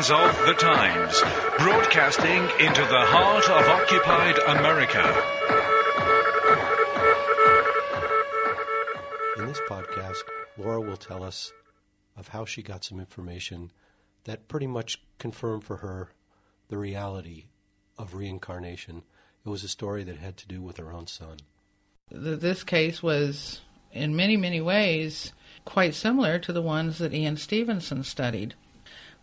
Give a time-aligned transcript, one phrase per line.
[0.00, 1.22] is Radio Free Signs of the Times,
[1.58, 5.04] broadcasting into the heart of occupied America.
[9.36, 10.22] In this podcast,
[10.56, 11.52] Laura will tell us
[12.16, 13.70] of how she got some information
[14.24, 16.10] that pretty much confirmed for her
[16.68, 17.46] the reality
[17.98, 19.02] of reincarnation.
[19.44, 21.38] It was a story that had to do with her own son.
[22.10, 23.60] This case was,
[23.92, 25.32] in many, many ways,
[25.66, 28.54] quite similar to the ones that Ian Stevenson studied.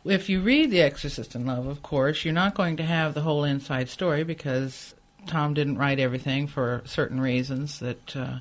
[0.10, 3.22] If you read The Exorcist in Love, of course, you're not going to have the
[3.22, 8.40] whole inside story because Tom didn't write everything for certain reasons that uh,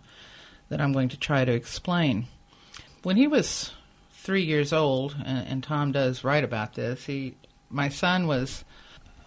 [0.68, 2.26] that I'm going to try to explain.
[3.02, 3.72] When he was
[4.12, 7.34] three years old, and, and Tom does write about this, he
[7.68, 8.64] my son was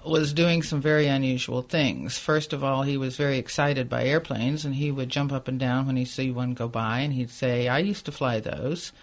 [0.06, 2.18] was doing some very unusual things.
[2.18, 5.60] First of all, he was very excited by airplanes, and he would jump up and
[5.60, 8.94] down when he see one go by, and he'd say, "I used to fly those."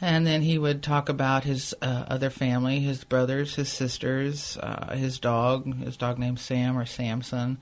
[0.00, 4.94] And then he would talk about his uh, other family, his brothers, his sisters, uh,
[4.96, 7.58] his dog, his dog named Sam or Samson.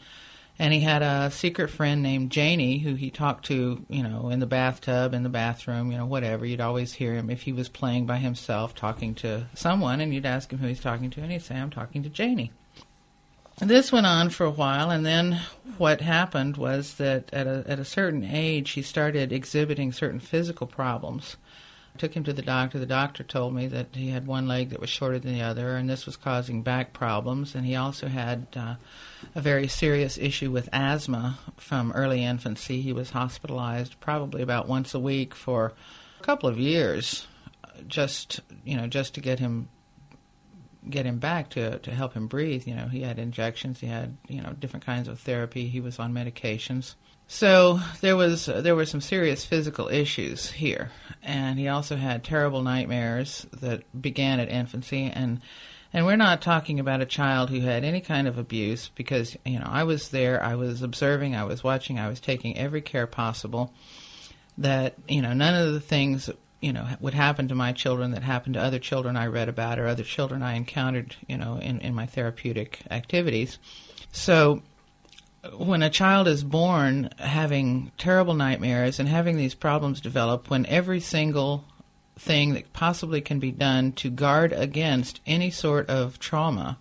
[0.60, 4.40] And he had a secret friend named Janie who he talked to, you know, in
[4.40, 6.44] the bathtub, in the bathroom, you know, whatever.
[6.44, 10.26] You'd always hear him if he was playing by himself talking to someone, and you'd
[10.26, 12.50] ask him who he's talking to, and he'd say, I'm talking to Janie.
[13.60, 15.40] This went on for a while, and then
[15.78, 20.66] what happened was that at a, at a certain age, he started exhibiting certain physical
[20.66, 21.36] problems.
[21.98, 22.78] Took him to the doctor.
[22.78, 25.76] The doctor told me that he had one leg that was shorter than the other,
[25.76, 27.54] and this was causing back problems.
[27.54, 28.76] And he also had uh,
[29.34, 32.80] a very serious issue with asthma from early infancy.
[32.80, 35.72] He was hospitalized probably about once a week for
[36.20, 37.26] a couple of years,
[37.86, 39.68] just you know, just to get him
[40.88, 42.66] get him back to to help him breathe.
[42.66, 45.68] You know, he had injections, he had you know different kinds of therapy.
[45.68, 46.94] He was on medications.
[47.30, 50.90] So there was uh, there were some serious physical issues here,
[51.22, 55.12] and he also had terrible nightmares that began at infancy.
[55.14, 55.42] and
[55.92, 59.58] And we're not talking about a child who had any kind of abuse, because you
[59.58, 63.06] know I was there, I was observing, I was watching, I was taking every care
[63.06, 63.74] possible.
[64.56, 66.30] That you know none of the things
[66.62, 69.78] you know would happen to my children that happened to other children I read about
[69.78, 73.58] or other children I encountered you know in, in my therapeutic activities.
[74.12, 74.62] So
[75.56, 81.00] when a child is born having terrible nightmares and having these problems develop when every
[81.00, 81.64] single
[82.18, 86.78] thing that possibly can be done to guard against any sort of trauma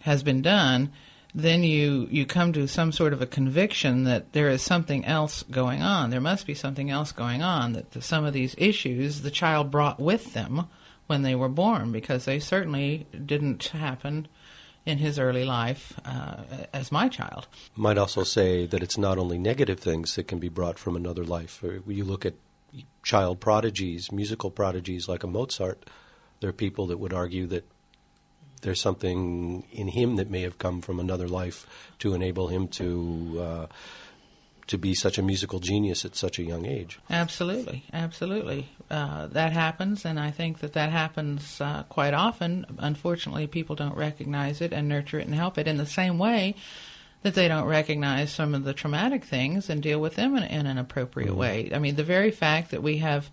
[0.00, 0.90] has been done,
[1.34, 5.42] then you, you come to some sort of a conviction that there is something else
[5.44, 6.10] going on.
[6.10, 9.70] There must be something else going on, that the, some of these issues the child
[9.70, 10.66] brought with them
[11.06, 14.26] when they were born, because they certainly didn't happen
[14.86, 16.36] in his early life uh,
[16.72, 17.46] as my child.
[17.76, 21.24] Might also say that it's not only negative things that can be brought from another
[21.24, 21.62] life.
[21.86, 22.34] You look at
[23.02, 25.84] child prodigies, musical prodigies like a Mozart,
[26.40, 27.66] there are people that would argue that
[28.62, 31.66] there's something in him that may have come from another life
[31.98, 33.66] to enable him to uh,
[34.70, 37.00] to be such a musical genius at such a young age.
[37.10, 42.64] Absolutely, absolutely, uh, that happens, and I think that that happens uh, quite often.
[42.78, 46.54] Unfortunately, people don't recognize it and nurture it and help it in the same way
[47.22, 50.66] that they don't recognize some of the traumatic things and deal with them in, in
[50.66, 51.38] an appropriate mm-hmm.
[51.38, 51.70] way.
[51.74, 53.28] I mean, the very fact that we have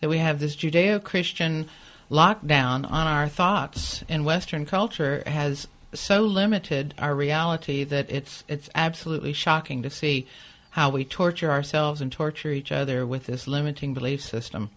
[0.00, 1.70] that we have this Judeo-Christian
[2.10, 8.68] lockdown on our thoughts in Western culture has so limited our reality that it's it's
[8.74, 10.26] absolutely shocking to see
[10.72, 14.70] how we torture ourselves and torture each other with this limiting belief system.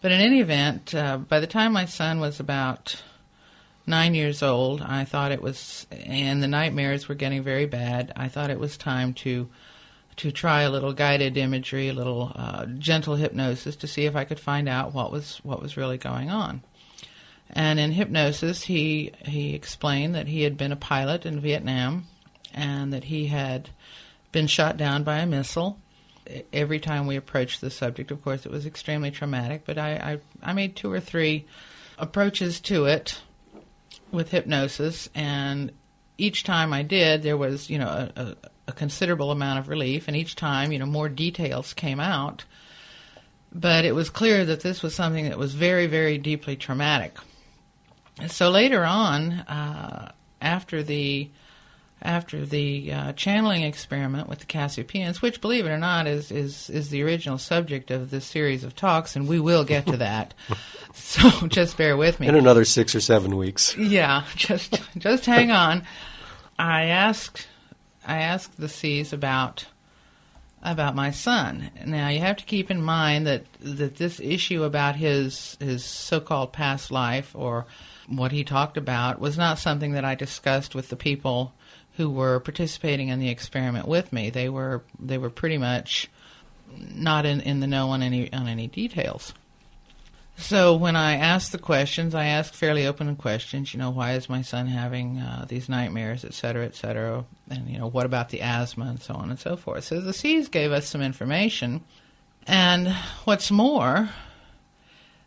[0.00, 3.00] But in any event, uh, by the time my son was about
[3.86, 8.12] nine years old, I thought it was, and the nightmares were getting very bad.
[8.16, 9.48] I thought it was time to
[10.16, 14.24] to try a little guided imagery, a little uh, gentle hypnosis to see if I
[14.24, 16.62] could find out what was what was really going on.
[17.48, 22.08] And in hypnosis, he he explained that he had been a pilot in Vietnam,
[22.52, 23.70] and that he had
[24.32, 25.78] been shot down by a missile.
[26.52, 29.62] Every time we approached the subject, of course, it was extremely traumatic.
[29.64, 31.46] But I I, I made two or three
[31.98, 33.20] approaches to it
[34.12, 35.72] with hypnosis, and
[36.18, 38.36] each time I did, there was you know a, a,
[38.68, 42.44] a considerable amount of relief, and each time you know more details came out.
[43.50, 47.16] But it was clear that this was something that was very, very deeply traumatic
[48.26, 51.30] so later on, uh, after the
[52.00, 56.70] after the uh, channeling experiment with the Cassiopaeans, which, believe it or not, is, is
[56.70, 60.34] is the original subject of this series of talks, and we will get to that.
[60.94, 62.28] so just bear with me.
[62.28, 63.76] In another six or seven weeks.
[63.76, 65.84] Yeah, just just hang on.
[66.58, 67.48] I asked
[68.06, 69.66] I asked the C's about
[70.62, 71.70] about my son.
[71.84, 76.52] Now you have to keep in mind that that this issue about his his so-called
[76.52, 77.66] past life or
[78.08, 81.52] what he talked about was not something that I discussed with the people
[81.98, 84.30] who were participating in the experiment with me.
[84.30, 86.08] They were they were pretty much
[86.76, 89.34] not in, in the know on any on any details.
[90.36, 93.74] So when I asked the questions, I asked fairly open questions.
[93.74, 97.68] You know, why is my son having uh, these nightmares, et cetera, et cetera, and
[97.68, 99.82] you know, what about the asthma and so on and so forth.
[99.82, 101.82] So the C's gave us some information,
[102.46, 104.10] and what's more,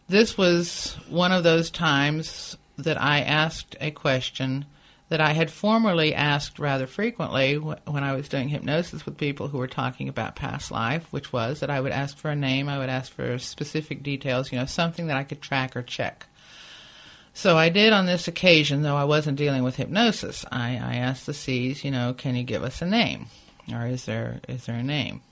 [0.08, 4.66] this was one of those times that I asked a question
[5.12, 9.58] that I had formerly asked rather frequently when I was doing hypnosis with people who
[9.58, 12.78] were talking about past life, which was that I would ask for a name, I
[12.78, 16.28] would ask for specific details, you know, something that I could track or check.
[17.34, 20.46] So I did on this occasion, though I wasn't dealing with hypnosis.
[20.50, 23.26] I, I asked the C's, you know, can you give us a name?
[23.70, 25.24] Or is there is there a name?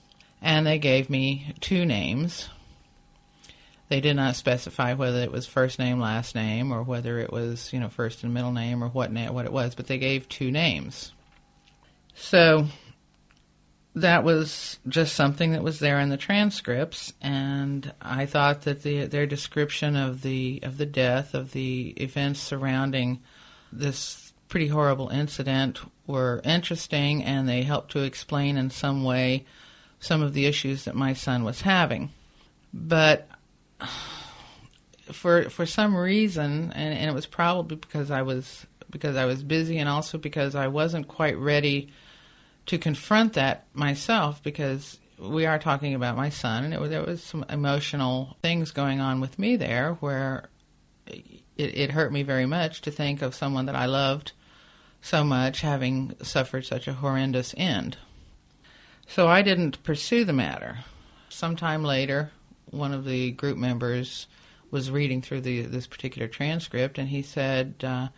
[0.42, 2.50] And they gave me two names.
[3.90, 7.72] They did not specify whether it was first name, last name, or whether it was
[7.72, 10.28] you know first and middle name or what na- what it was, but they gave
[10.28, 11.12] two names.
[12.14, 12.68] So
[13.96, 19.06] that was just something that was there in the transcripts, and I thought that the
[19.06, 23.20] their description of the of the death of the events surrounding
[23.72, 29.46] this pretty horrible incident were interesting, and they helped to explain in some way
[29.98, 32.10] some of the issues that my son was having.
[32.72, 33.28] But
[35.12, 39.42] for for some reason, and, and it was probably because I was because I was
[39.42, 41.92] busy, and also because I wasn't quite ready
[42.66, 47.44] to confront that myself, because we are talking about my son, and there was some
[47.48, 50.48] emotional things going on with me there where
[51.06, 54.32] it, it hurt me very much to think of someone that I loved
[55.02, 57.96] so much having suffered such a horrendous end.
[59.06, 60.78] So I didn't pursue the matter.
[61.28, 62.32] Sometime later,
[62.70, 64.26] one of the group members
[64.70, 68.08] was reading through the this particular transcript, and he said, uh,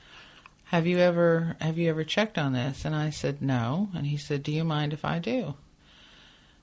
[0.64, 4.16] "Have you ever have you ever checked on this?" And I said, "No." And he
[4.16, 5.54] said, "Do you mind if I do?"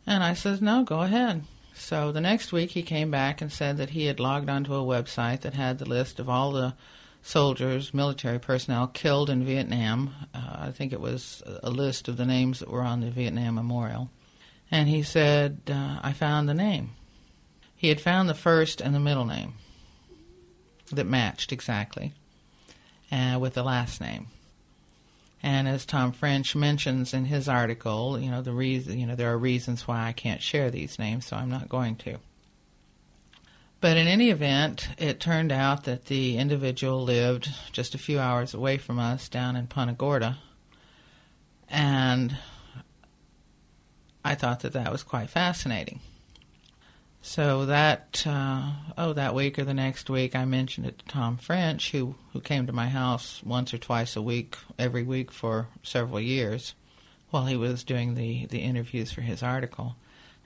[0.06, 1.44] And I said, "No, go ahead."
[1.74, 4.83] So the next week he came back and said that he had logged onto a
[4.83, 6.75] website that had the list of all the
[7.21, 10.13] soldiers, military personnel killed in Vietnam.
[10.33, 13.56] Uh, I think it was a list of the names that were on the Vietnam
[13.56, 14.09] Memorial.
[14.71, 16.92] And he said, uh, I found the name.
[17.80, 19.54] He had found the first and the middle name
[20.92, 22.12] that matched exactly
[23.10, 24.28] uh, with the last name.
[25.42, 29.31] And as Tom French mentions in his article, you know the reason, you know there
[29.31, 32.18] are reasons why I can't share these names, so I'm not going to.
[33.80, 38.54] But in any event, it turned out that the individual lived just a few hours
[38.54, 40.40] away from us down in Punta Gorda,
[41.70, 42.36] and
[44.26, 46.02] I thought that that was quite fascinating.
[47.21, 51.38] So that uh, oh that week or the next week, I mentioned it to Tom
[51.38, 55.68] French, who who came to my house once or twice a week, every week for
[55.83, 56.75] several years,
[57.30, 59.95] while he was doing the the interviews for his article.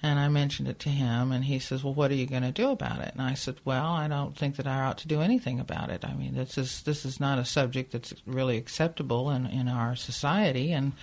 [0.01, 2.51] And I mentioned it to him, and he says, "Well, what are you going to
[2.51, 5.21] do about it?" And I said, "Well, I don't think that I ought to do
[5.21, 6.03] anything about it.
[6.03, 9.95] I mean, this is this is not a subject that's really acceptable in in our
[9.95, 10.93] society, and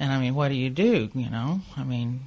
[0.00, 1.10] and I mean, what do you do?
[1.14, 2.26] You know, I mean."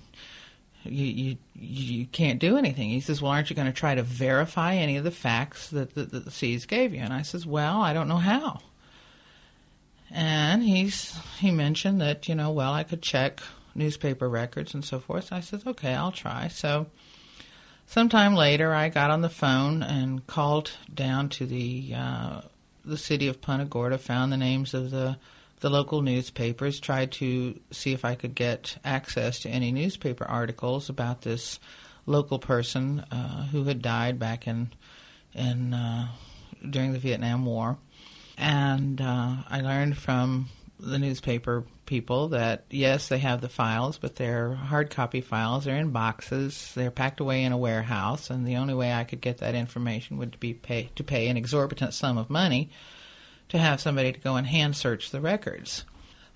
[0.83, 2.89] You, you you can't do anything.
[2.89, 5.93] He says, well, aren't you going to try to verify any of the facts that,
[5.95, 7.01] that, that the C's gave you?
[7.01, 8.61] And I says, well, I don't know how.
[10.11, 13.41] And he's he mentioned that you know, well, I could check
[13.75, 15.25] newspaper records and so forth.
[15.25, 16.47] So I said, okay, I'll try.
[16.47, 16.87] So
[17.85, 22.41] sometime later, I got on the phone and called down to the uh,
[22.85, 25.17] the city of Punta Gorda, found the names of the
[25.59, 30.89] the local newspapers, tried to see if I could get access to any newspaper articles
[30.89, 31.59] about this
[32.05, 34.71] local person uh, who had died back in
[35.33, 36.07] in uh,
[36.67, 37.77] during the Vietnam War,
[38.37, 40.49] and uh, I learned from
[40.79, 45.65] the newspaper people that yes, they have the files, but they're hard copy files.
[45.65, 46.71] They're in boxes.
[46.73, 50.17] They're packed away in a warehouse, and the only way I could get that information
[50.17, 52.69] would be pay to pay an exorbitant sum of money
[53.49, 55.83] to have somebody to go and hand search the records.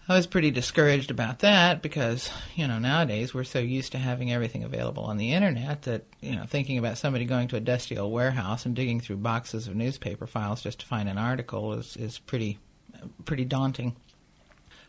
[0.08, 4.34] I was pretty discouraged about that because, you know, nowadays we're so used to having
[4.34, 7.98] everything available on the internet that, you know, thinking about somebody going to a dusty
[7.98, 11.96] old warehouse and digging through boxes of newspaper files just to find an article is,
[11.96, 12.60] is pretty
[13.26, 13.96] pretty daunting.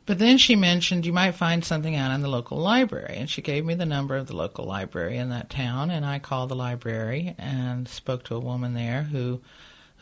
[0.06, 3.40] But then she mentioned you might find something out in the local library, and she
[3.40, 6.56] gave me the number of the local library in that town, and I called the
[6.56, 9.40] library and spoke to a woman there who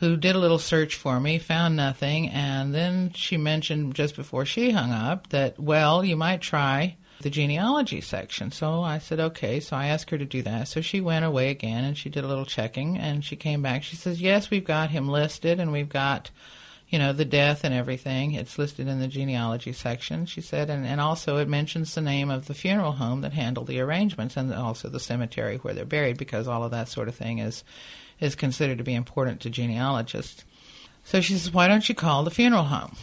[0.02, 4.44] who did a little search for me, found nothing, and then she mentioned just before
[4.44, 8.50] she hung up that, well, you might try the genealogy section.
[8.50, 9.60] So I said, okay.
[9.60, 10.66] So I asked her to do that.
[10.66, 13.84] So she went away again and she did a little checking and she came back.
[13.84, 16.32] She says, yes, we've got him listed and we've got,
[16.88, 18.32] you know, the death and everything.
[18.32, 20.68] It's listed in the genealogy section, she said.
[20.68, 24.36] And, and also it mentions the name of the funeral home that handled the arrangements
[24.36, 27.62] and also the cemetery where they're buried because all of that sort of thing is,
[28.22, 30.44] is considered to be important to genealogists.
[31.04, 32.96] So she says, why don't you call the funeral home?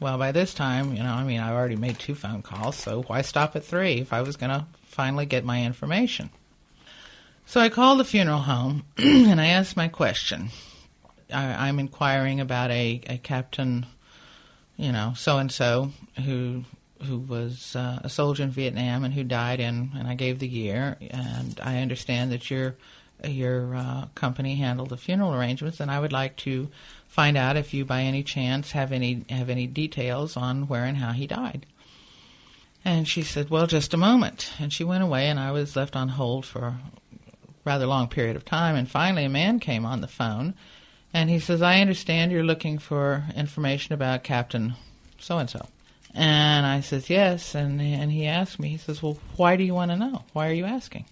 [0.00, 3.02] Well, by this time, you know, I mean, I've already made two phone calls, so
[3.02, 6.30] why stop at three if I was going to finally get my information?
[7.46, 10.50] So I called the funeral home and I asked my question.
[11.34, 13.86] I, am inquiring about a, a captain,
[14.76, 15.90] you know, so and so
[16.24, 16.64] who
[17.06, 20.48] who was uh, a soldier in Vietnam and who died in, and I gave the
[20.48, 22.76] year, and I understand that your
[23.24, 26.68] your uh, company handled the funeral arrangements, and I would like to
[27.08, 30.98] find out if you, by any chance, have any have any details on where and
[30.98, 31.66] how he died.
[32.84, 35.96] And she said, "Well, just a moment." And she went away, and I was left
[35.96, 36.80] on hold for a
[37.64, 38.76] rather long period of time.
[38.76, 40.54] And finally, a man came on the phone,
[41.12, 44.74] and he says, "I understand you're looking for information about Captain
[45.18, 45.66] so and so."
[46.14, 49.74] And I says, "Yes." And and he asked me, he says, "Well, why do you
[49.74, 50.24] want to know?
[50.32, 51.04] Why are you asking?"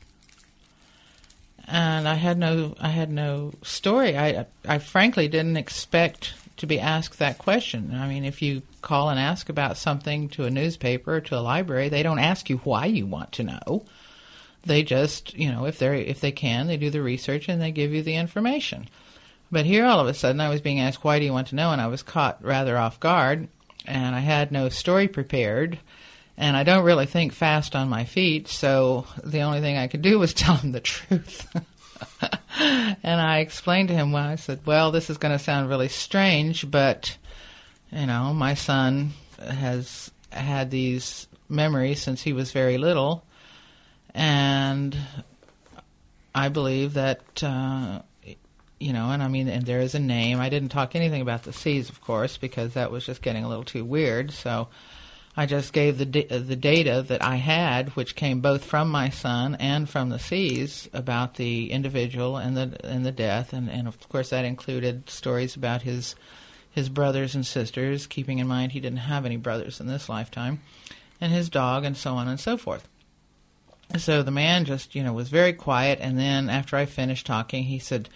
[1.67, 4.17] And I had no I had no story.
[4.17, 7.95] I I frankly didn't expect to be asked that question.
[7.95, 11.41] I mean, if you call and ask about something to a newspaper or to a
[11.41, 13.85] library, they don't ask you why you want to know.
[14.63, 17.73] They just, you know, if they if they can, they do the research and they
[17.73, 18.89] give you the information.
[19.51, 21.55] But here, all of a sudden, I was being asked, "Why do you want to
[21.57, 23.49] know?" and I was caught rather off guard,
[23.85, 25.79] and I had no story prepared
[26.39, 30.03] and I don't really think fast on my feet, so the only thing I could
[30.03, 31.47] do was tell him the truth.
[32.59, 35.89] and I explained to him, well, I said, well, this is going to sound really
[35.89, 37.17] strange, but,
[37.91, 43.25] you know, my son has had these memories since he was very little,
[44.15, 44.97] and
[46.35, 48.03] I believe that, uh,
[48.79, 50.39] you know, and I mean, and there is a name.
[50.39, 53.49] I didn't talk anything about the C's, of course, because that was just getting a
[53.49, 54.69] little too weird, so
[55.37, 59.11] I just gave the uh, the data that I had, which came both from my
[59.11, 63.87] son and from the C's about the individual and the and the death, and, and
[63.87, 66.15] of course that included stories about his
[66.71, 70.63] his brothers and sisters, keeping in mind he didn't have any brothers in this lifetime,
[71.21, 72.89] and his dog, and so on and so forth.
[73.99, 77.65] So the man just you know was very quiet, and then after I finished talking,
[77.65, 78.09] he said,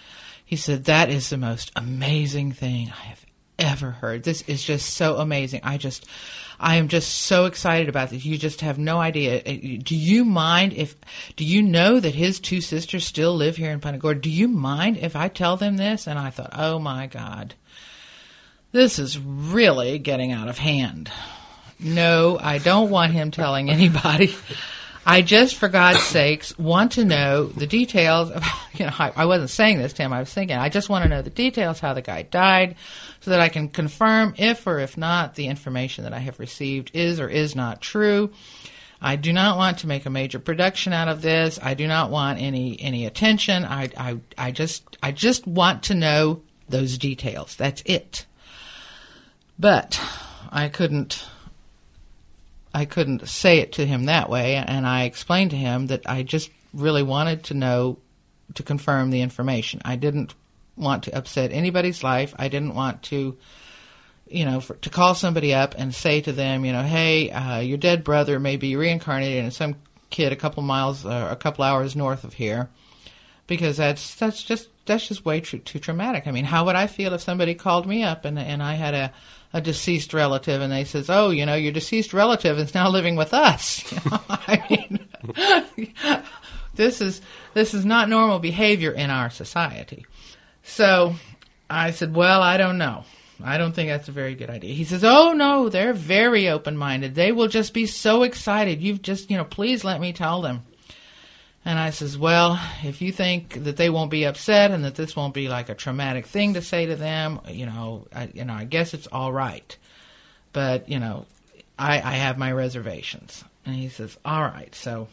[0.42, 3.26] he said that is the most amazing thing I have
[3.60, 4.22] ever heard.
[4.22, 5.60] This is just so amazing.
[5.62, 6.06] I just
[6.60, 8.24] I am just so excited about this.
[8.24, 9.38] You just have no idea.
[9.38, 10.94] Uh, do you mind if,
[11.34, 14.20] do you know that his two sisters still live here in Punta Gorda?
[14.20, 16.06] Do you mind if I tell them this?
[16.06, 17.54] And I thought, oh my God,
[18.72, 21.10] this is really getting out of hand.
[21.78, 24.34] No, I don't want him telling anybody.
[25.06, 28.30] I just, for God's sakes, want to know the details.
[28.30, 30.12] Of, you know, I, I wasn't saying this to him.
[30.12, 32.76] I was thinking, I just want to know the details, how the guy died,
[33.20, 36.90] so that I can confirm if or if not the information that I have received
[36.94, 38.30] is or is not true.
[39.00, 41.58] I do not want to make a major production out of this.
[41.62, 43.64] I do not want any any attention.
[43.64, 47.56] I I I just I just want to know those details.
[47.56, 48.26] That's it.
[49.58, 49.98] But
[50.50, 51.24] I couldn't
[52.72, 56.22] I couldn't say it to him that way, and I explained to him that I
[56.22, 57.98] just really wanted to know
[58.54, 59.80] to confirm the information.
[59.84, 60.34] I didn't
[60.76, 62.34] want to upset anybody's life.
[62.38, 63.36] I didn't want to,
[64.28, 67.58] you know, for, to call somebody up and say to them, you know, hey, uh,
[67.58, 69.76] your dead brother may be reincarnated in some
[70.10, 72.68] kid a couple miles, uh, a couple hours north of here,
[73.46, 76.26] because that's that's just that's just way too, too traumatic.
[76.26, 78.94] I mean, how would I feel if somebody called me up and and I had
[78.94, 79.12] a
[79.52, 83.16] a deceased relative and they says, "Oh, you know, your deceased relative is now living
[83.16, 85.94] with us." You know, I mean,
[86.74, 87.20] this is
[87.54, 90.06] this is not normal behavior in our society.
[90.62, 91.14] So
[91.68, 93.04] I said, "Well, I don't know.
[93.42, 97.14] I don't think that's a very good idea." He says, "Oh no, they're very open-minded.
[97.14, 98.80] They will just be so excited.
[98.80, 100.62] You've just, you know, please let me tell them."
[101.64, 105.14] And I says, well, if you think that they won't be upset and that this
[105.14, 108.54] won't be like a traumatic thing to say to them, you know, I, you know,
[108.54, 109.76] I guess it's all right.
[110.52, 111.26] But you know,
[111.78, 113.44] I, I have my reservations.
[113.66, 114.74] And he says, all right.
[114.74, 115.08] So,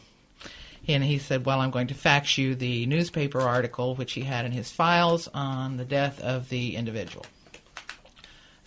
[0.86, 4.46] and he said, well, I'm going to fax you the newspaper article which he had
[4.46, 7.26] in his files on the death of the individual.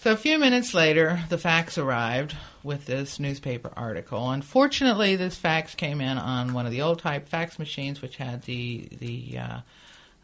[0.01, 4.31] So a few minutes later, the fax arrived with this newspaper article.
[4.31, 8.41] Unfortunately, this fax came in on one of the old type fax machines, which had
[8.41, 9.59] the the uh,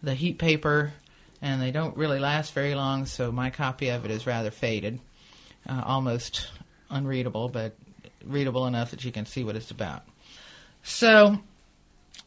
[0.01, 0.93] the heat paper,
[1.43, 3.05] and they don't really last very long.
[3.05, 5.00] So my copy of it is rather faded,
[5.69, 6.50] uh, almost
[6.89, 7.48] unreadable.
[7.48, 7.75] But
[8.25, 10.01] readable enough that you can see what it's about.
[10.81, 11.38] So,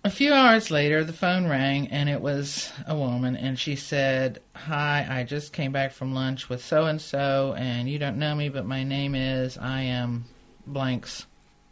[0.03, 4.41] a few hours later, the phone rang, and it was a woman, and she said,
[4.55, 8.35] Hi, I just came back from lunch with so and so, and you don't know
[8.35, 10.25] me, but my name is, I am
[10.67, 11.27] blank's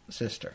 [0.09, 0.53] sister.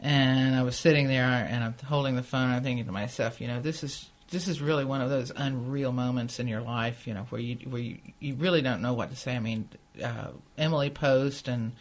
[0.00, 3.40] And I was sitting there, and I'm holding the phone, and I'm thinking to myself,
[3.40, 7.06] you know, this is this is really one of those unreal moments in your life,
[7.06, 9.34] you know, where you where you, you really don't know what to say.
[9.34, 9.68] I mean,
[10.02, 10.28] uh,
[10.58, 11.72] Emily Post and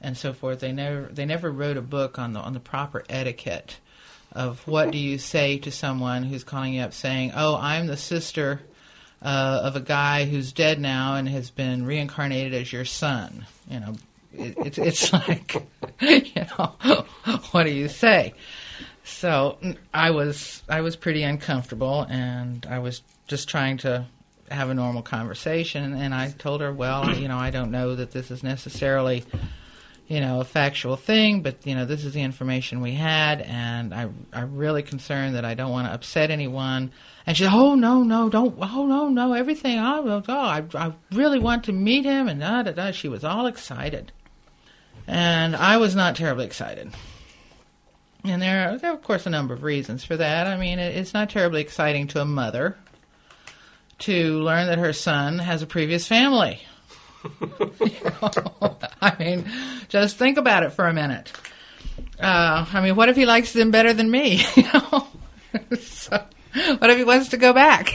[0.00, 0.60] and so forth.
[0.60, 3.78] They never they never wrote a book on the on the proper etiquette
[4.32, 7.96] of what do you say to someone who's calling you up saying, "Oh, I'm the
[7.96, 8.60] sister
[9.22, 13.80] uh, of a guy who's dead now and has been reincarnated as your son." You
[13.80, 13.94] know,
[14.32, 15.66] it, it's it's like,
[16.00, 16.74] you know,
[17.50, 18.34] what do you say?
[19.04, 19.58] So
[19.92, 24.06] I was I was pretty uncomfortable, and I was just trying to
[24.50, 25.94] have a normal conversation.
[25.94, 29.24] And I told her, well, you know, I don't know that this is necessarily,
[30.08, 33.94] you know, a factual thing, but you know, this is the information we had, and
[33.94, 36.92] I I'm really concerned that I don't want to upset anyone.
[37.26, 40.32] And she said, oh no no don't oh no no everything oh, I will go
[40.34, 42.90] I I really want to meet him and da da da.
[42.90, 44.10] She was all excited,
[45.06, 46.90] and I was not terribly excited.
[48.24, 50.46] And there are, there are, of course, a number of reasons for that.
[50.46, 52.76] I mean, it, it's not terribly exciting to a mother
[54.00, 56.60] to learn that her son has a previous family.
[59.00, 59.50] I mean,
[59.88, 61.32] just think about it for a minute.
[62.20, 64.42] Uh, I mean, what if he likes them better than me?
[64.56, 65.08] You know,
[65.78, 66.22] so,
[66.78, 67.90] what if he wants to go back?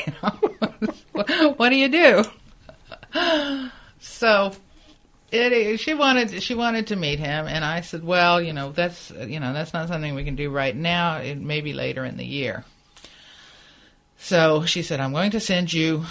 [1.57, 2.23] What do you do?
[3.99, 4.53] So
[5.31, 9.11] it, she wanted she wanted to meet him, and I said, "Well, you know, that's
[9.11, 11.17] you know that's not something we can do right now.
[11.17, 12.63] It may be later in the year."
[14.17, 16.05] So she said, "I'm going to send you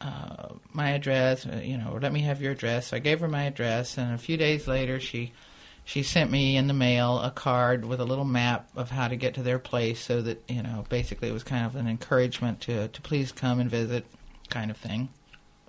[0.00, 1.46] uh, my address.
[1.46, 4.14] Uh, you know, let me have your address." So I gave her my address, and
[4.14, 5.32] a few days later, she
[5.84, 9.16] she sent me in the mail a card with a little map of how to
[9.16, 12.60] get to their place, so that you know, basically, it was kind of an encouragement
[12.62, 14.06] to to please come and visit,
[14.50, 15.08] kind of thing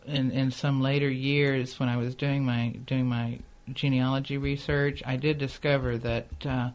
[0.07, 3.39] in in some later years when I was doing my doing my
[3.71, 6.69] genealogy research, I did discover that uh,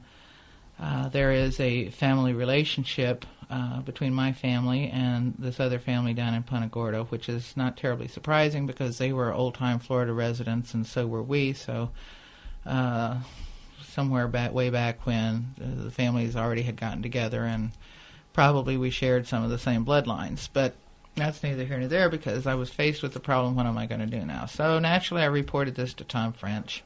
[0.78, 6.32] uh, there is a family relationship uh, between my family and this other family down
[6.32, 10.72] in Punta Gorda, which is not terribly surprising because they were old time Florida residents
[10.72, 11.52] and so were we.
[11.52, 11.90] So
[12.64, 13.18] uh,
[13.84, 17.72] somewhere back way back when the families already had gotten together and
[18.32, 20.74] probably we shared some of the same bloodlines, but
[21.14, 23.84] that's neither here nor there because I was faced with the problem what am I
[23.84, 24.46] going to do now?
[24.46, 26.82] So naturally, I reported this to Tom French,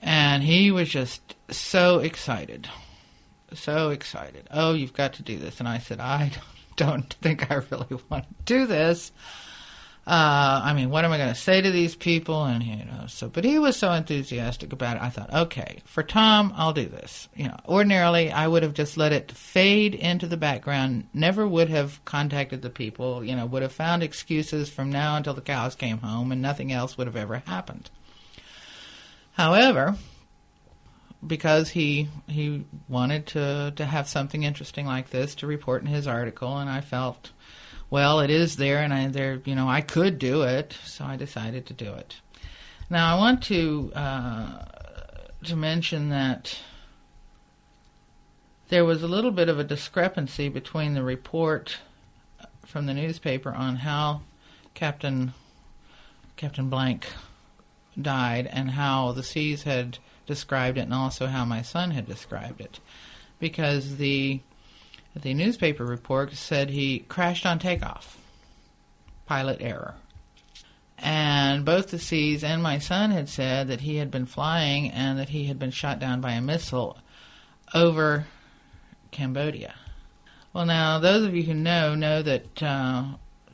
[0.00, 2.68] and he was just so excited.
[3.54, 4.48] So excited.
[4.50, 5.60] Oh, you've got to do this.
[5.60, 6.32] And I said, I
[6.76, 9.12] don't think I really want to do this
[10.08, 12.44] uh, I mean, what am I going to say to these people?
[12.44, 15.02] And you know, so but he was so enthusiastic about it.
[15.02, 17.28] I thought, okay, for Tom, I'll do this.
[17.34, 21.70] You know, ordinarily I would have just let it fade into the background, never would
[21.70, 23.24] have contacted the people.
[23.24, 26.70] You know, would have found excuses from now until the cows came home, and nothing
[26.70, 27.90] else would have ever happened.
[29.32, 29.96] However,
[31.24, 36.06] because he he wanted to to have something interesting like this to report in his
[36.06, 37.30] article, and I felt
[37.88, 41.16] well, it is there, and I there, you know, I could do it, so I
[41.16, 42.16] decided to do it.
[42.90, 44.64] Now, I want to uh,
[45.44, 46.58] to mention that
[48.68, 51.78] there was a little bit of a discrepancy between the report
[52.64, 54.22] from the newspaper on how
[54.74, 55.34] Captain
[56.36, 57.06] Captain Blank
[58.00, 62.60] died and how the C's had described it, and also how my son had described
[62.60, 62.80] it,
[63.38, 64.40] because the
[65.14, 68.18] the newspaper report said he crashed on takeoff.
[69.24, 69.94] Pilot error.
[70.98, 75.18] And both the C's and my son had said that he had been flying and
[75.18, 76.98] that he had been shot down by a missile
[77.74, 78.26] over
[79.10, 79.74] Cambodia.
[80.52, 83.04] Well, now, those of you who know know that uh,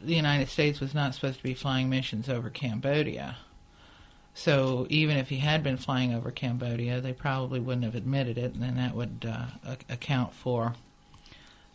[0.01, 3.37] the United States was not supposed to be flying missions over Cambodia.
[4.35, 8.55] So even if he had been flying over Cambodia, they probably wouldn't have admitted it,
[8.55, 10.75] and then that would uh, account for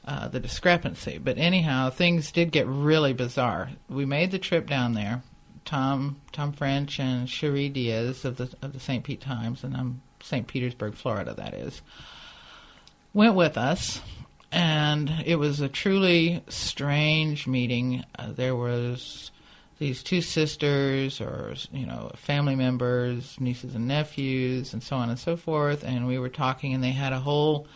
[0.05, 1.17] uh, the discrepancy.
[1.17, 3.69] But anyhow, things did get really bizarre.
[3.89, 5.21] We made the trip down there.
[5.65, 9.03] Tom Tom French and Cherie Diaz of the of the St.
[9.03, 10.47] Pete Times, and I'm St.
[10.47, 11.33] Petersburg, Florida.
[11.33, 11.81] That is,
[13.13, 14.01] went with us,
[14.49, 18.05] and it was a truly strange meeting.
[18.17, 19.31] Uh, there was
[19.79, 25.19] these two sisters, or you know, family members, nieces and nephews, and so on and
[25.19, 25.83] so forth.
[25.83, 27.67] And we were talking, and they had a whole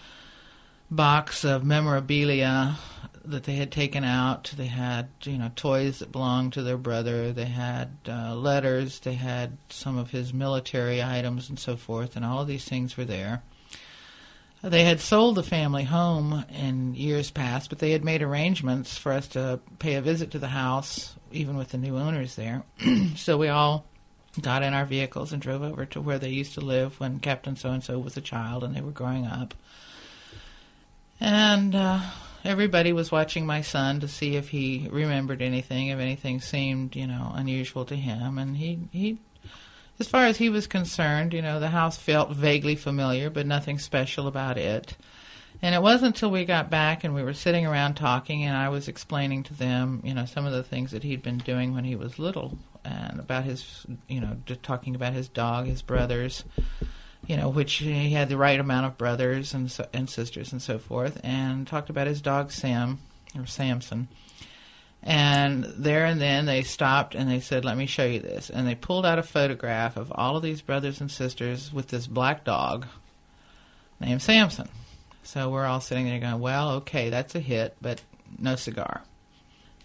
[0.90, 2.76] box of memorabilia
[3.24, 4.52] that they had taken out.
[4.58, 7.32] They had, you know, toys that belonged to their brother.
[7.32, 9.00] They had uh, letters.
[9.00, 12.98] They had some of his military items and so forth, and all of these things
[12.98, 13.44] were there.
[14.64, 19.12] They had sold the family home in years past, but they had made arrangements for
[19.12, 22.64] us to pay a visit to the house, even with the new owners there.
[23.16, 23.86] so we all
[24.40, 27.56] got in our vehicles and drove over to where they used to live when Captain
[27.56, 29.56] So and so was a child and they were growing up.
[31.20, 32.00] And uh,
[32.46, 37.08] everybody was watching my son to see if he remembered anything, if anything seemed, you
[37.08, 38.38] know, unusual to him.
[38.38, 39.18] And he, he
[40.00, 43.78] as far as he was concerned, you know, the house felt vaguely familiar, but nothing
[43.78, 44.96] special about it.
[45.62, 48.70] And it wasn't until we got back and we were sitting around talking, and I
[48.70, 51.84] was explaining to them, you know, some of the things that he'd been doing when
[51.84, 56.44] he was little, and about his, you know, just talking about his dog, his brothers,
[57.28, 60.62] you know, which he had the right amount of brothers and so, and sisters and
[60.62, 62.98] so forth, and talked about his dog Sam
[63.38, 64.08] or Samson,
[65.04, 68.50] and there and then they stopped and they said, Let me show you this.
[68.50, 72.08] And they pulled out a photograph of all of these brothers and sisters with this
[72.08, 72.86] black dog
[74.00, 74.70] named Samson.
[75.24, 78.02] So we're all sitting there going, Well, okay, that's a hit, but
[78.38, 79.02] no cigar.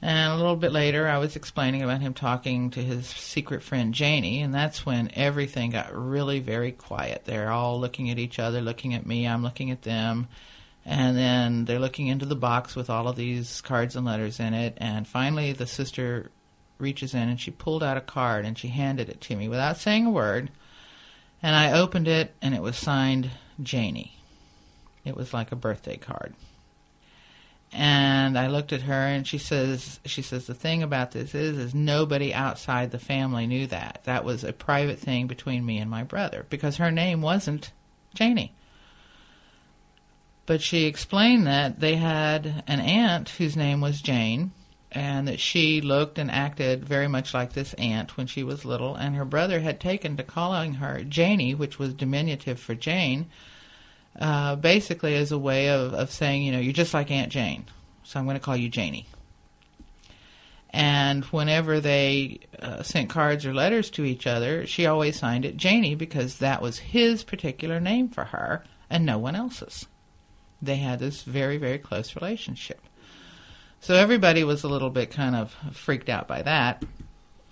[0.03, 3.95] And a little bit later, I was explaining about him talking to his secret friend
[3.95, 7.23] Janie, and that's when everything got really very quiet.
[7.25, 10.29] They're all looking at each other, looking at me, I'm looking at them
[10.89, 14.55] and then they're looking into the box with all of these cards and letters in
[14.55, 14.75] it.
[14.77, 16.31] And finally, the sister
[16.79, 19.79] reaches in and she pulled out a card and she handed it to me without
[19.79, 20.49] saying a word.
[21.43, 24.17] And I opened it and it was signed Janie.
[25.05, 26.35] It was like a birthday card.
[27.73, 31.59] And I looked at her and she says she says the thing about this is
[31.59, 34.03] is nobody outside the family knew that.
[34.05, 37.73] That was a private thing between me and my brother because her name wasn't
[38.15, 38.53] Janie.
[40.47, 44.53] But she explained that they had an aunt whose name was Jane,
[44.93, 48.95] and that she looked and acted very much like this aunt when she was little,
[48.95, 53.27] and her brother had taken to calling her Janie, which was diminutive for Jane,
[54.21, 57.67] uh, basically as a way of, of saying, you know, you're just like Aunt Jane,
[58.05, 59.09] so I'm going to call you Janie.
[60.71, 65.57] And whenever they uh, sent cards or letters to each other, she always signed it
[65.57, 69.87] Janie because that was his particular name for her and no one else's
[70.63, 72.81] they had this very, very close relationship.
[73.81, 76.83] So everybody was a little bit kind of freaked out by that.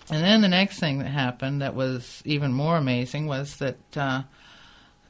[0.09, 4.23] And then the next thing that happened that was even more amazing was that uh,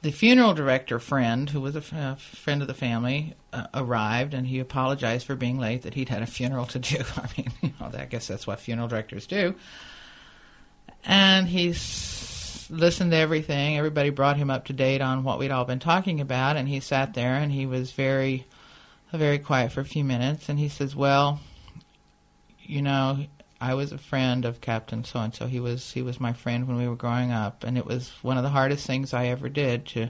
[0.02, 4.34] the funeral director friend, who was a, f- a friend of the family, uh, arrived
[4.34, 6.98] and he apologized for being late, that he'd had a funeral to do.
[7.18, 9.56] I mean, you know, I guess that's what funeral directors do.
[11.04, 11.82] And he's
[12.70, 13.78] listened to everything.
[13.78, 16.80] Everybody brought him up to date on what we'd all been talking about, and he
[16.80, 18.46] sat there and he was very,
[19.12, 20.50] very quiet for a few minutes.
[20.50, 21.40] And he says, "Well,
[22.62, 23.26] you know,
[23.62, 25.48] I was a friend of Captain So and So.
[25.48, 28.38] He was he was my friend when we were growing up, and it was one
[28.38, 30.10] of the hardest things I ever did to,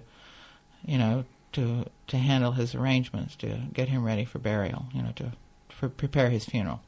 [0.86, 5.12] you know, to to handle his arrangements, to get him ready for burial, you know,
[5.16, 5.32] to,
[5.80, 6.82] to prepare his funeral."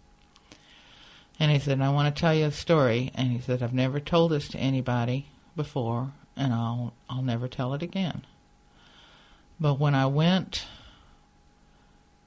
[1.39, 3.11] And he said, I want to tell you a story.
[3.13, 5.27] And he said, I've never told this to anybody
[5.57, 8.25] before, and I'll I'll never tell it again.
[9.59, 10.65] But when I went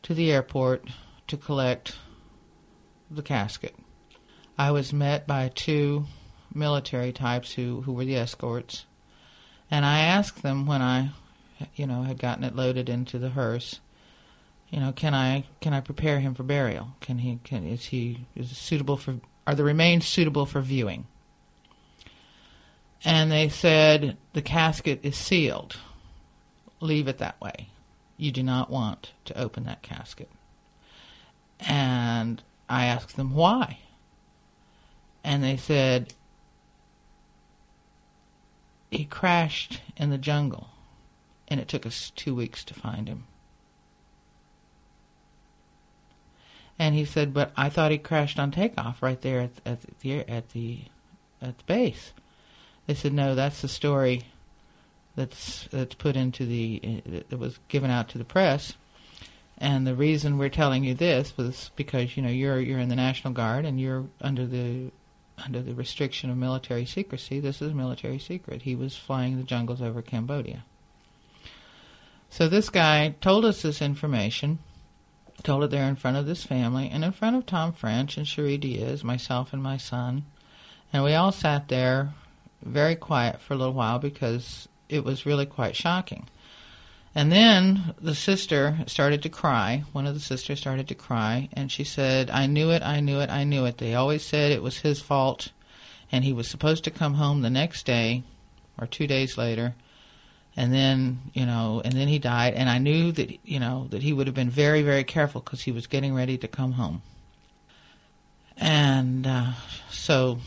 [0.03, 0.89] to the airport
[1.29, 1.97] to collect
[3.11, 3.75] the casket,
[4.59, 6.07] I was met by two
[6.53, 8.85] military types who, who were the escorts,
[9.71, 11.11] and I asked them when I,
[11.77, 13.81] you know, had gotten it loaded into the hearse,
[14.71, 16.89] you know, can I can I prepare him for burial?
[17.01, 19.17] Can he can is he is suitable for
[19.47, 21.07] are the remains suitable for viewing?
[23.05, 25.77] And they said the casket is sealed.
[26.81, 27.69] Leave it that way.
[28.17, 30.29] You do not want to open that casket.
[31.61, 33.79] And I asked them why.
[35.25, 36.15] And they said
[38.91, 40.69] he crashed in the jungle
[41.49, 43.25] and it took us two weeks to find him.
[46.79, 50.21] And he said, but I thought he crashed on takeoff right there at, at the
[50.21, 50.85] at the
[51.43, 52.13] at the base.
[52.91, 54.25] They said, no, that's the story
[55.15, 58.73] that's that's put into the that was given out to the press.
[59.59, 62.97] And the reason we're telling you this was because you know you're you're in the
[62.97, 64.91] National Guard and you're under the
[65.39, 67.39] under the restriction of military secrecy.
[67.39, 68.63] This is a military secret.
[68.63, 70.65] He was flying the jungles over Cambodia.
[72.29, 74.59] So this guy told us this information,
[75.45, 78.27] told it there in front of this family and in front of Tom French and
[78.27, 80.25] Cherie Diaz, myself and my son,
[80.93, 82.15] and we all sat there
[82.63, 86.29] very quiet for a little while because it was really quite shocking.
[87.15, 89.83] And then the sister started to cry.
[89.93, 93.19] One of the sisters started to cry, and she said, I knew it, I knew
[93.21, 93.79] it, I knew it.
[93.79, 95.51] They always said it was his fault,
[96.13, 98.23] and he was supposed to come home the next day
[98.79, 99.75] or two days later.
[100.57, 104.03] And then, you know, and then he died, and I knew that, you know, that
[104.03, 107.03] he would have been very, very careful because he was getting ready to come home.
[108.57, 109.53] And uh,
[109.91, 110.39] so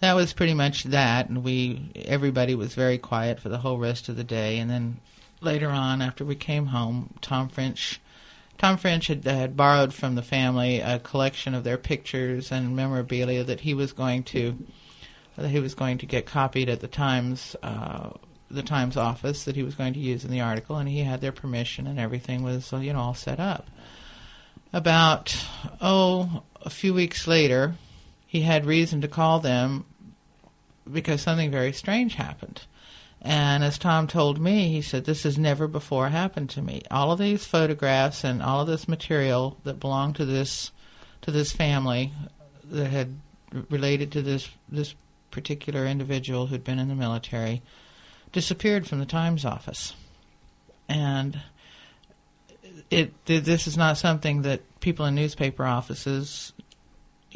[0.00, 4.08] that was pretty much that, and we everybody was very quiet for the whole rest
[4.08, 4.58] of the day.
[4.58, 5.00] And then
[5.40, 8.00] later on, after we came home, Tom French,
[8.58, 13.44] Tom French had, had borrowed from the family a collection of their pictures and memorabilia
[13.44, 14.58] that he was going to
[15.36, 18.10] that he was going to get copied at the Times uh,
[18.50, 21.20] the Times office that he was going to use in the article, and he had
[21.20, 23.68] their permission, and everything was you know all set up.
[24.74, 25.34] About
[25.80, 27.76] oh a few weeks later,
[28.36, 29.86] he had reason to call them
[30.90, 32.60] because something very strange happened.
[33.22, 36.82] And as Tom told me, he said, This has never before happened to me.
[36.90, 40.70] All of these photographs and all of this material that belonged to this
[41.22, 42.12] to this family
[42.64, 43.18] that had
[43.70, 44.94] related to this this
[45.30, 47.62] particular individual who'd been in the military
[48.32, 49.94] disappeared from the Times office.
[50.90, 51.40] And
[52.90, 56.52] it this is not something that people in newspaper offices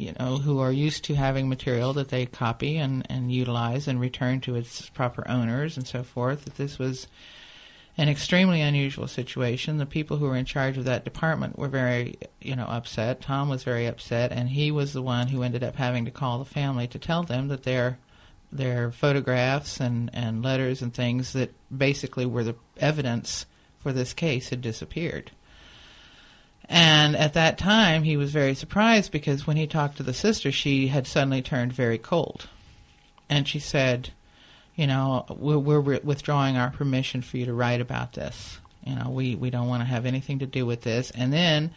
[0.01, 3.99] you know, who are used to having material that they copy and, and utilize and
[3.99, 7.07] return to its proper owners and so forth, that this was
[7.97, 9.77] an extremely unusual situation.
[9.77, 13.21] The people who were in charge of that department were very, you know, upset.
[13.21, 16.39] Tom was very upset, and he was the one who ended up having to call
[16.39, 17.99] the family to tell them that their
[18.53, 23.45] their photographs and, and letters and things that basically were the evidence
[23.79, 25.31] for this case had disappeared.
[26.69, 30.51] And at that time, he was very surprised because when he talked to the sister,
[30.51, 32.47] she had suddenly turned very cold.
[33.29, 34.11] And she said,
[34.75, 38.59] You know, we're, we're withdrawing our permission for you to write about this.
[38.85, 41.11] You know, we, we don't want to have anything to do with this.
[41.11, 41.71] And then,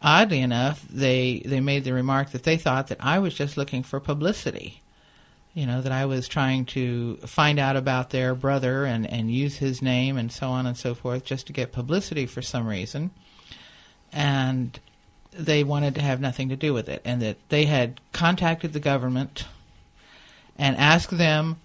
[0.00, 3.82] oddly enough, they, they made the remark that they thought that I was just looking
[3.82, 4.82] for publicity.
[5.52, 9.56] You know, that I was trying to find out about their brother and, and use
[9.56, 13.10] his name and so on and so forth just to get publicity for some reason
[14.12, 14.78] and
[15.32, 18.80] they wanted to have nothing to do with it, and that they had contacted the
[18.80, 19.44] government
[20.56, 21.56] and asked them,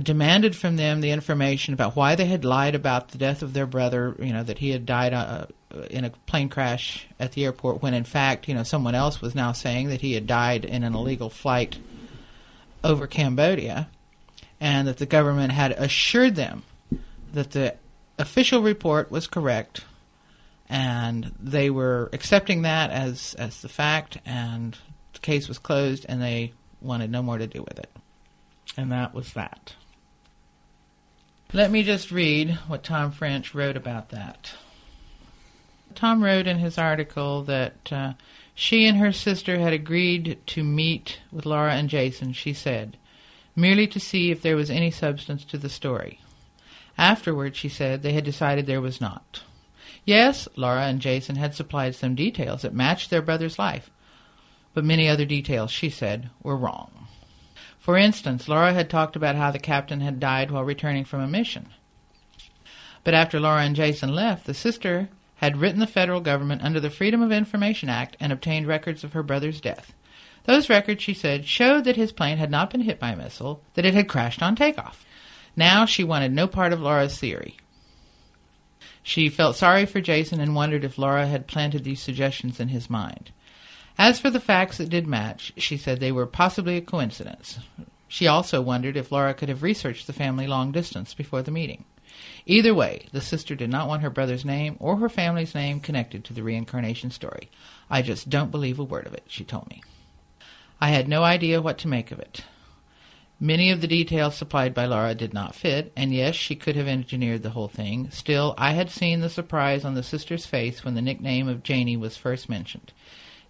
[0.00, 3.66] demanded from them the information about why they had lied about the death of their
[3.66, 4.16] brother.
[4.18, 5.46] You know that he had died uh,
[5.90, 9.34] in a plane crash at the airport, when in fact, you know, someone else was
[9.34, 11.78] now saying that he had died in an illegal flight
[12.82, 13.88] over Cambodia,
[14.60, 16.62] and that the government had assured them
[17.32, 17.74] that the
[18.18, 19.84] official report was correct
[20.72, 24.78] and they were accepting that as as the fact, and
[25.12, 27.90] the case was closed, and they wanted no more to do with it,
[28.78, 29.74] and that was that.
[31.52, 34.54] Let me just read what Tom French wrote about that.
[35.94, 38.14] Tom wrote in his article that uh,
[38.54, 42.96] she and her sister had agreed to meet with Laura and Jason, she said,
[43.54, 46.18] merely to see if there was any substance to the story.
[46.96, 49.42] Afterward, she said, they had decided there was not.
[50.04, 53.90] Yes, Laura and Jason had supplied some details that matched their brother's life,
[54.74, 57.06] but many other details, she said, were wrong.
[57.78, 61.26] For instance, Laura had talked about how the captain had died while returning from a
[61.26, 61.68] mission.
[63.04, 66.90] But after Laura and Jason left, the sister had written the federal government under the
[66.90, 69.92] Freedom of Information Act and obtained records of her brother's death.
[70.44, 73.62] Those records, she said, showed that his plane had not been hit by a missile,
[73.74, 75.04] that it had crashed on takeoff.
[75.56, 77.56] Now she wanted no part of Laura's theory.
[79.02, 82.88] She felt sorry for Jason and wondered if Laura had planted these suggestions in his
[82.88, 83.32] mind.
[83.98, 87.58] As for the facts that did match, she said they were possibly a coincidence.
[88.08, 91.84] She also wondered if Laura could have researched the family long distance before the meeting.
[92.46, 96.24] Either way, the sister did not want her brother's name or her family's name connected
[96.24, 97.50] to the reincarnation story.
[97.90, 99.82] I just don't believe a word of it, she told me.
[100.80, 102.44] I had no idea what to make of it.
[103.42, 106.86] Many of the details supplied by Laura did not fit, and yes, she could have
[106.86, 108.08] engineered the whole thing.
[108.12, 111.96] Still, I had seen the surprise on the sister's face when the nickname of Janie
[111.96, 112.92] was first mentioned.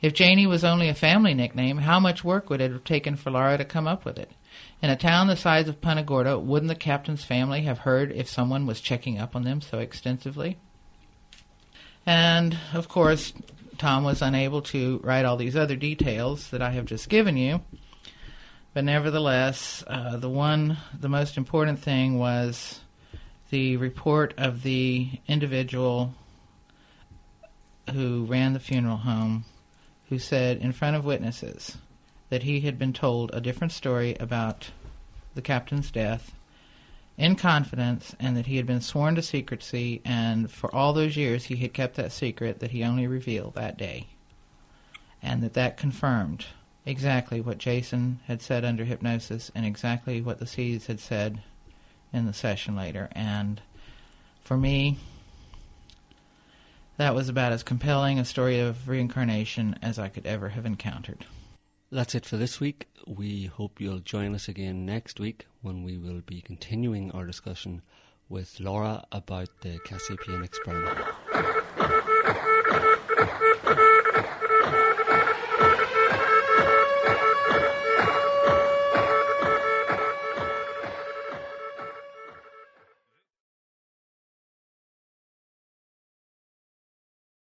[0.01, 3.31] If Janie was only a family nickname, how much work would it have taken for
[3.31, 4.31] Laura to come up with it?
[4.81, 8.31] In a town the size of Punta Gorda, wouldn't the captain's family have heard if
[8.31, 10.57] someone was checking up on them so extensively?
[12.07, 13.35] And, of course,
[13.77, 17.61] Tom was unable to write all these other details that I have just given you.
[18.75, 22.81] But nevertheless, uh, the one, the most important thing was
[23.51, 26.15] the report of the individual
[27.93, 29.45] who ran the funeral home,
[30.09, 31.77] who said in front of witnesses
[32.31, 34.71] that he had been told a different story about
[35.35, 36.35] the captain's death
[37.19, 41.45] in confidence and that he had been sworn to secrecy and for all those years
[41.45, 44.07] he had kept that secret that he only revealed that day
[45.23, 46.47] and that that confirmed
[46.85, 51.43] exactly what jason had said under hypnosis and exactly what the C's had said
[52.13, 53.61] in the session later and
[54.43, 54.99] for me
[56.97, 61.25] that was about as compelling a story of reincarnation as i could ever have encountered
[61.91, 62.89] That's it for this week.
[63.07, 67.83] We hope you'll join us again next week when we will be continuing our discussion
[68.31, 70.99] with Laura about the Cassiopaean experiment.